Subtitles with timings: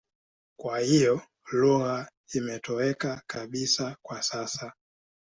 [0.59, 1.21] Kwa hiyo
[1.51, 4.73] lugha imetoweka kabisa kwa sasa.